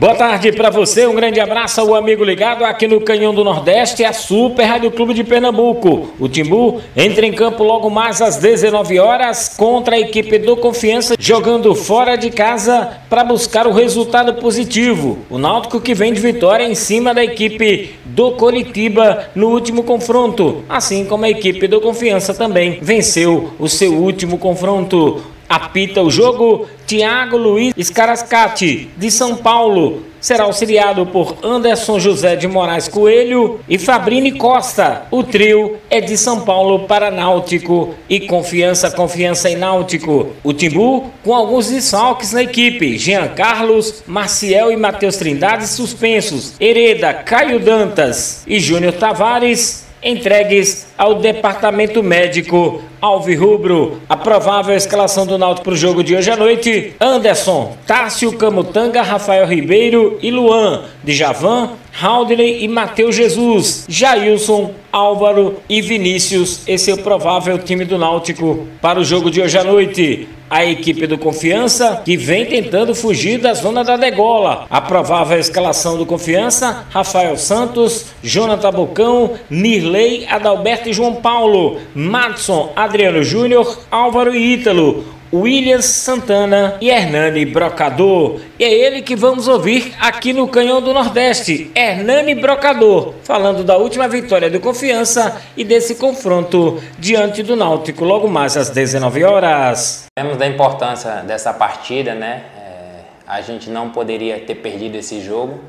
[0.00, 4.04] Boa tarde para você, um grande abraço ao amigo ligado aqui no Canhão do Nordeste,
[4.04, 6.14] a Super Rádio Clube de Pernambuco.
[6.20, 11.16] O Timbu entra em campo logo mais às 19 horas contra a equipe do Confiança,
[11.18, 15.18] jogando fora de casa para buscar o resultado positivo.
[15.28, 20.62] O Náutico que vem de vitória em cima da equipe do Coritiba no último confronto,
[20.68, 25.20] assim como a equipe do Confiança também venceu o seu último confronto.
[25.48, 30.04] Apita o jogo Tiago Luiz Scarascati, de São Paulo.
[30.18, 35.02] Será auxiliado por Anderson José de Moraes Coelho e Fabrini Costa.
[35.10, 40.30] O trio é de São Paulo para Náutico e Confiança, Confiança em Náutico.
[40.42, 42.96] O Timbu com alguns desfalques na equipe.
[42.96, 46.54] Jean Carlos, Marciel e Matheus Trindade suspensos.
[46.58, 54.00] Hereda, Caio Dantas e Júnior Tavares entregues ao departamento médico Alvirrubro.
[54.08, 59.02] A provável escalação do Náutico para o jogo de hoje à noite: Anderson, Tássio Camutanga,
[59.02, 66.60] Rafael Ribeiro e Luan, de Javan, Haldney e Matheus Jesus, Jailson, Álvaro e Vinícius.
[66.66, 70.28] Esse é o provável time do Náutico para o jogo de hoje à noite.
[70.50, 74.66] A equipe do Confiança que vem tentando fugir da zona da degola.
[74.70, 82.72] A provável escalação do Confiança: Rafael Santos, Jonathan Bocão, Nirley, Adalberto e João Paulo, Madson,
[82.74, 85.17] Adriano Júnior, Álvaro e Ítalo.
[85.32, 88.40] Williams Santana e Hernani Brocador.
[88.58, 93.76] E é ele que vamos ouvir aqui no Canhão do Nordeste, Hernani Brocador, falando da
[93.76, 100.06] última vitória do Confiança e desse confronto diante do Náutico, logo mais às 19 horas.
[100.16, 102.44] Temos da importância dessa partida, né?
[102.56, 105.60] É, a gente não poderia ter perdido esse jogo,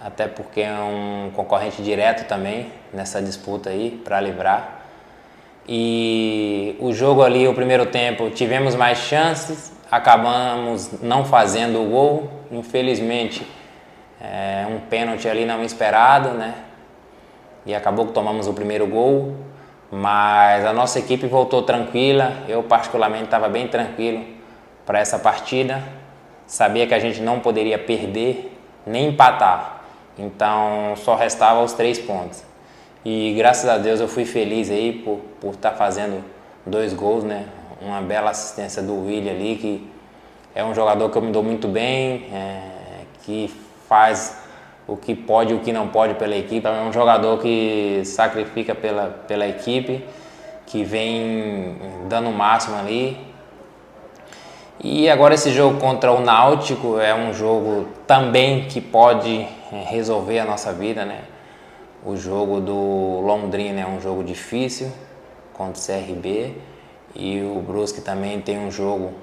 [0.00, 4.81] até porque é um concorrente direto também nessa disputa aí para livrar.
[5.68, 12.28] E o jogo ali, o primeiro tempo, tivemos mais chances, acabamos não fazendo o gol.
[12.50, 13.46] Infelizmente,
[14.20, 16.54] é, um pênalti ali não esperado, né?
[17.64, 19.36] E acabou que tomamos o primeiro gol.
[19.90, 22.32] Mas a nossa equipe voltou tranquila.
[22.48, 24.24] Eu, particularmente, estava bem tranquilo
[24.84, 25.82] para essa partida.
[26.46, 29.82] Sabia que a gente não poderia perder nem empatar.
[30.18, 32.42] Então, só restava os três pontos.
[33.04, 36.24] E graças a Deus eu fui feliz aí por estar por tá fazendo
[36.64, 37.46] dois gols, né?
[37.80, 39.90] Uma bela assistência do William ali, que
[40.54, 42.62] é um jogador que eu me dou muito bem, é,
[43.22, 43.52] que
[43.88, 44.36] faz
[44.86, 46.64] o que pode e o que não pode pela equipe.
[46.64, 50.04] É um jogador que sacrifica pela, pela equipe,
[50.64, 51.76] que vem
[52.08, 53.18] dando o máximo ali.
[54.78, 59.40] E agora esse jogo contra o Náutico é um jogo também que pode
[59.72, 61.31] é, resolver a nossa vida, né?
[62.04, 64.90] O jogo do Londrina é um jogo difícil
[65.52, 66.56] contra o CRB
[67.14, 69.14] e o Brusque também tem um jogo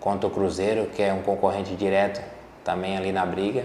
[0.00, 2.20] contra o Cruzeiro, que é um concorrente direto
[2.64, 3.64] também ali na briga.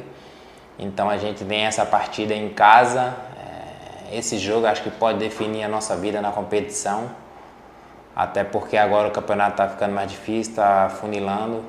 [0.78, 3.16] Então a gente tem essa partida em casa.
[4.12, 7.10] É, esse jogo acho que pode definir a nossa vida na competição,
[8.16, 11.66] até porque agora o campeonato está ficando mais difícil, está funilando.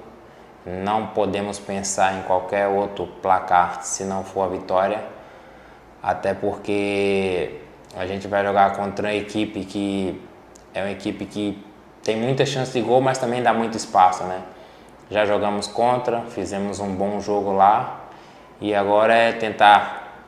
[0.67, 5.22] Não podemos pensar em qualquer outro placar se não for a vitória
[6.03, 7.51] até porque
[7.97, 10.21] a gente vai jogar contra uma equipe que
[10.75, 11.59] é uma equipe que
[12.03, 14.41] tem muita chance de gol, mas também dá muito espaço, né?
[15.11, 18.09] Já jogamos contra, fizemos um bom jogo lá
[18.61, 20.27] e agora é tentar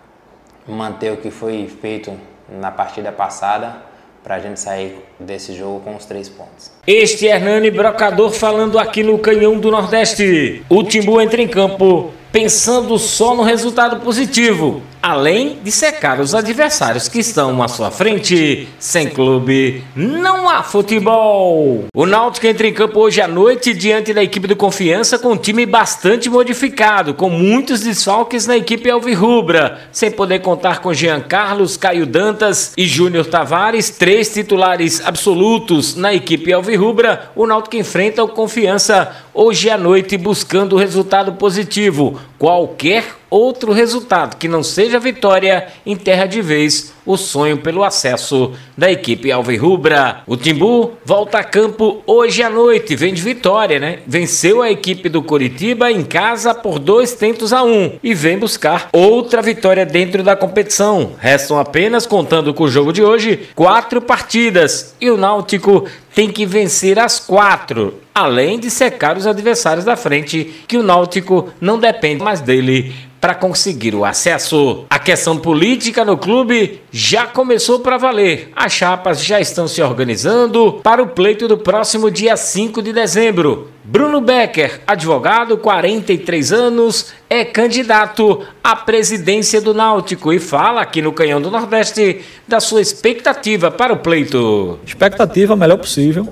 [0.69, 2.13] manter o que foi feito
[2.49, 3.77] na partida passada
[4.23, 6.71] para a gente sair desse jogo com os três pontos.
[6.87, 10.65] Este é Hernani Brocador falando aqui no Canhão do Nordeste.
[10.69, 17.09] O Timbu entra em campo pensando só no resultado positivo além de secar os adversários
[17.09, 18.67] que estão à sua frente.
[18.79, 21.85] Sem clube, não há futebol.
[21.95, 25.37] O Náutico entra em campo hoje à noite diante da equipe do Confiança com um
[25.37, 31.77] time bastante modificado, com muitos desfalques na equipe alvirrubra, sem poder contar com Jean Carlos,
[31.77, 37.31] Caio Dantas e Júnior Tavares, três titulares absolutos na equipe alvirrubra.
[37.37, 42.19] O Náutico enfrenta o Confiança hoje à noite buscando resultado positivo.
[42.39, 43.05] Qualquer
[43.35, 49.31] outro resultado que não seja vitória enterra de vez o sonho pelo acesso da equipe
[49.31, 50.23] Alvirrubra.
[50.27, 53.99] O Timbu volta a campo hoje à noite, vem de vitória, né?
[54.07, 58.89] Venceu a equipe do Coritiba em casa por dois tentos a um e vem buscar
[58.93, 61.13] outra vitória dentro da competição.
[61.19, 66.47] Restam apenas, contando com o jogo de hoje, quatro partidas e o Náutico tem que
[66.47, 72.23] vencer as quatro, além de secar os adversários da frente, que o Náutico não depende
[72.23, 74.85] mais dele para conseguir o acesso.
[74.91, 78.53] A questão política no clube já começou para valer.
[78.55, 83.69] As chapas já estão se organizando para o pleito do próximo dia 5 de dezembro.
[83.83, 91.13] Bruno Becker, advogado, 43 anos, é candidato à presidência do Náutico e fala aqui no
[91.13, 94.79] Canhão do Nordeste da sua expectativa para o pleito.
[94.87, 96.29] Expectativa melhor possível.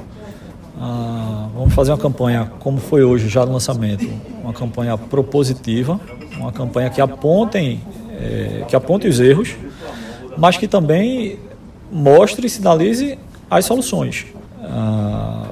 [0.81, 4.09] Ah, vamos fazer uma campanha, como foi hoje já no lançamento,
[4.41, 6.01] uma campanha propositiva,
[6.39, 7.81] uma campanha que apontem,
[8.13, 9.57] é, que aponte os erros,
[10.37, 11.39] mas que também
[11.91, 13.19] mostre e sinalize
[13.51, 14.27] as soluções.
[14.63, 15.51] Ah,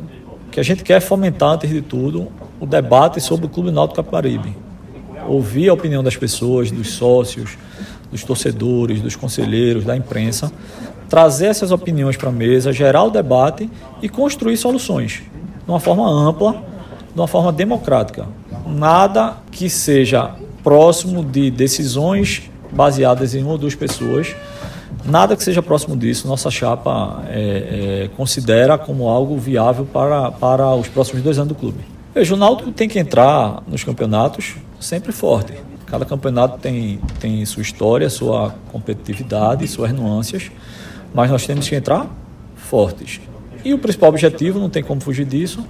[0.50, 2.28] que a gente quer fomentar, antes de tudo,
[2.58, 4.56] o debate sobre o Clube Náutico Capibaribe.
[5.28, 7.56] Ouvir a opinião das pessoas, dos sócios,
[8.10, 10.50] dos torcedores, dos conselheiros, da imprensa,
[11.08, 13.70] trazer essas opiniões para a mesa, gerar o debate
[14.02, 15.22] e construir soluções
[15.64, 16.52] de uma forma ampla,
[17.14, 18.26] de uma forma democrática.
[18.66, 24.34] Nada que seja próximo de decisões baseadas em uma ou duas pessoas,
[25.04, 30.74] Nada que seja próximo disso, nossa chapa é, é, considera como algo viável para, para
[30.74, 31.78] os próximos dois anos do clube.
[32.14, 35.54] Veja, o Náutico tem que entrar nos campeonatos sempre forte.
[35.86, 40.50] Cada campeonato tem, tem sua história, sua competitividade, suas nuances,
[41.14, 42.06] mas nós temos que entrar
[42.56, 43.20] fortes.
[43.64, 45.64] E o principal objetivo, não tem como fugir disso,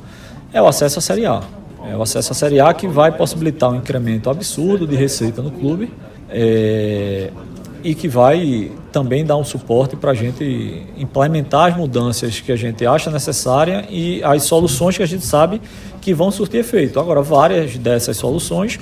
[0.52, 1.42] é o acesso à Série A.
[1.88, 5.50] É o acesso à Série A que vai possibilitar um incremento absurdo de receita no
[5.50, 5.92] clube.
[6.28, 7.30] É,
[7.82, 12.56] e que vai também dar um suporte para a gente implementar as mudanças que a
[12.56, 15.60] gente acha necessária e as soluções que a gente sabe
[16.00, 16.98] que vão surtir efeito.
[16.98, 18.78] Agora, várias dessas soluções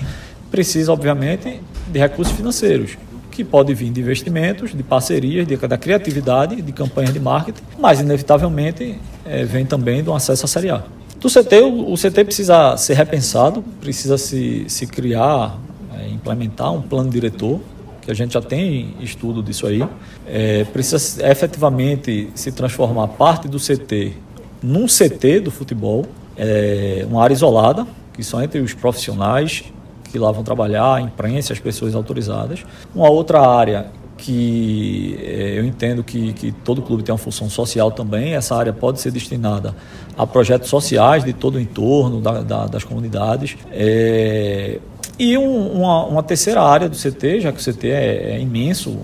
[0.51, 1.61] precisam, obviamente,
[1.91, 2.97] de recursos financeiros,
[3.31, 8.01] que podem vir de investimentos, de parcerias, de, da criatividade, de campanhas de marketing, mas,
[8.01, 10.83] inevitavelmente, é, vem também do acesso à Série A.
[11.21, 15.59] Do CT, o, o CT precisa ser repensado, precisa se, se criar,
[15.99, 17.61] é, implementar um plano diretor
[18.09, 19.87] que a gente já tem estudo disso aí,
[20.27, 24.15] é, precisa efetivamente se transformar parte do CT
[24.63, 29.63] num CT do futebol, é, uma área isolada, que só entre os profissionais
[30.05, 32.65] que lá vão trabalhar, a imprensa, as pessoas autorizadas.
[32.95, 37.91] Uma outra área que é, eu entendo que, que todo clube tem uma função social
[37.91, 39.75] também, essa área pode ser destinada
[40.17, 43.59] a projetos sociais de todo o entorno da, da, das comunidades.
[43.71, 44.79] É,
[45.19, 48.99] e um, uma, uma, terceira área do CT, já que o CT é, é, imenso,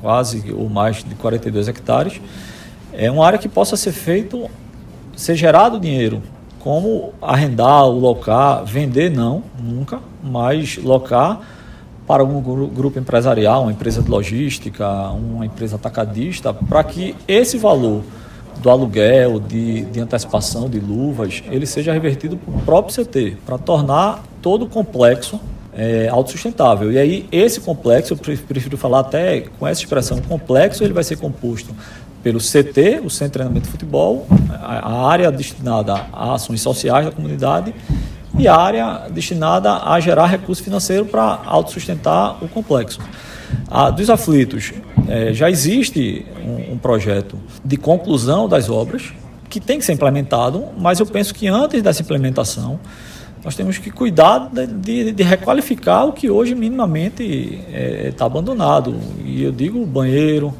[0.00, 2.20] quase ou mais de 42 hectares,
[2.92, 4.50] é uma área que possa ser feito,
[5.14, 6.22] ser gerado dinheiro,
[6.58, 11.40] como arrendar, locar, vender não, nunca, mas locar
[12.06, 18.02] para um grupo empresarial, uma empresa de logística, uma empresa atacadista, para que esse valor
[18.60, 23.58] do aluguel, de, de antecipação de luvas, ele seja revertido para o próprio CT, para
[23.58, 25.40] tornar todo o complexo
[25.76, 26.92] é, autossustentável.
[26.92, 31.16] E aí, esse complexo, eu prefiro falar até com essa expressão, complexo, ele vai ser
[31.16, 31.74] composto
[32.22, 34.24] pelo CT, o Centro de Treinamento de Futebol,
[34.62, 37.74] a área destinada a ações sociais da comunidade
[38.38, 43.00] e a área destinada a gerar recurso financeiro para autossustentar o complexo.
[43.68, 44.72] A, dos aflitos,
[45.08, 49.12] é, já existe um, um projeto de conclusão das obras
[49.50, 52.78] que tem que ser implementado, mas eu penso que antes dessa implementação
[53.46, 58.98] nós temos que cuidar de, de, requalificar o que hoje minimamente está é, tá abandonado.
[59.24, 60.52] E eu digo banheiro,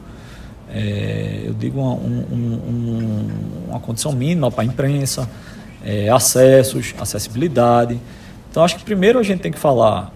[0.73, 3.29] é, eu digo uma, um, um,
[3.71, 5.29] uma condição mínima para a imprensa,
[5.85, 8.01] é, acessos, acessibilidade.
[8.49, 10.13] Então acho que primeiro a gente tem que falar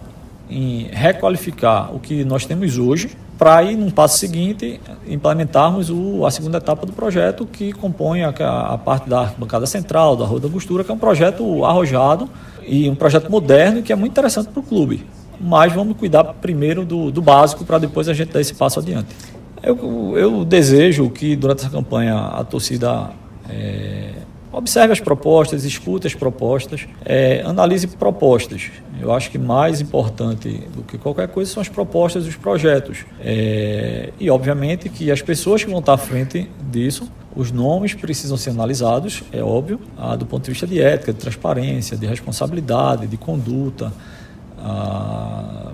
[0.49, 4.78] em requalificar o que nós temos hoje, para ir num passo seguinte
[5.09, 10.14] implementarmos o, a segunda etapa do projeto que compõe a, a parte da bancada central,
[10.14, 12.28] da Rua da Angostura, que é um projeto arrojado
[12.66, 15.06] e um projeto moderno que é muito interessante para o clube.
[15.40, 19.09] Mas vamos cuidar primeiro do, do básico para depois a gente dar esse passo adiante.
[19.62, 23.09] Eu, eu desejo que durante essa campanha a torcida
[23.49, 24.11] é,
[24.52, 28.71] Observe as propostas, escute as propostas, é, analise propostas.
[29.00, 33.04] Eu acho que mais importante do que qualquer coisa são as propostas e os projetos.
[33.21, 38.37] É, e, obviamente, que as pessoas que vão estar à frente disso, os nomes precisam
[38.37, 43.07] ser analisados, é óbvio, ah, do ponto de vista de ética, de transparência, de responsabilidade,
[43.07, 43.92] de conduta.
[44.59, 45.71] Ah,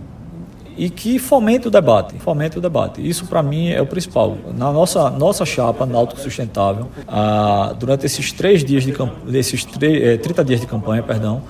[0.76, 3.06] e que fomente o debate, fomente o debate.
[3.06, 4.36] Isso para mim é o principal.
[4.56, 8.94] Na nossa nossa chapa Náutico Sustentável, ah, durante esses três dias de
[9.36, 11.42] esses 30 eh, dias de campanha, perdão,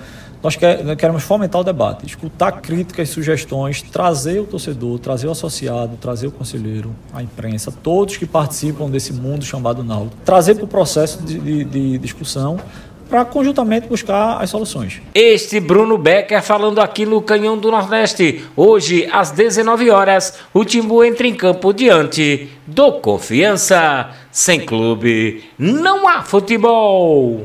[0.43, 6.29] nós queremos fomentar o debate, escutar críticas, sugestões, trazer o torcedor, trazer o associado, trazer
[6.29, 11.23] o conselheiro, a imprensa, todos que participam desse mundo chamado Náutico, trazer para o processo
[11.23, 12.59] de, de, de discussão
[13.09, 15.01] para conjuntamente buscar as soluções.
[15.15, 18.45] Este Bruno Becker falando aqui no Canhão do Nordeste.
[18.57, 24.11] Hoje, às 19 horas, o Timbu entra em campo diante do Confiança.
[24.31, 27.45] Sem clube, não há futebol.